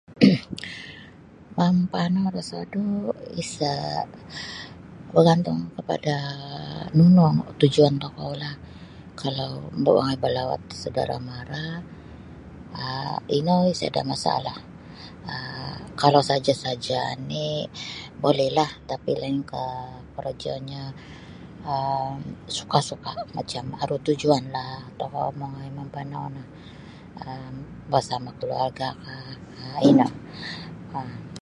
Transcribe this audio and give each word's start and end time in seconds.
Mampanau 1.59 2.27
dosodu' 2.35 3.15
isa' 3.41 4.05
bagantung 5.15 5.59
kapada 5.77 6.17
nunu 6.97 7.27
tujuan 7.61 7.95
tokoulah 8.03 8.55
kalau 9.21 9.51
mongoi 9.83 10.15
balawat 10.23 10.61
da 10.69 10.75
saudara' 10.83 11.21
mara 11.29 11.67
um 12.81 13.19
ino 13.37 13.55
isada' 13.73 14.09
masalah 14.13 14.57
um 15.31 15.75
kalau 16.01 16.21
saja'-saja' 16.29 17.03
oni' 17.15 17.55
bulilah 18.21 18.71
tapi' 18.89 19.15
lainkah 19.21 19.81
korojonyo 20.13 20.85
um 21.71 22.15
suka'-suka' 22.57 23.13
macam 23.37 23.63
aru 23.83 23.97
tujuanlah 24.07 24.73
tokou 24.99 25.29
mongoi 25.39 25.69
mampanau 25.77 26.25
no 26.35 26.43
um 27.23 27.53
barsama' 27.91 28.33
kaluarga'kah 28.39 28.93
um 29.11 29.79
ino 29.89 30.07
um. 30.97 31.11